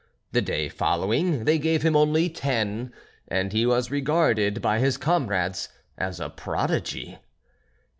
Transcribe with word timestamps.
The 0.31 0.41
day 0.41 0.67
following 0.67 1.43
they 1.45 1.59
gave 1.59 1.83
him 1.83 1.95
only 1.95 2.27
ten, 2.27 2.91
and 3.27 3.53
he 3.53 3.67
was 3.67 3.91
regarded 3.91 4.59
by 4.59 4.79
his 4.79 4.97
comrades 4.97 5.69
as 5.95 6.19
a 6.19 6.27
prodigy. 6.27 7.19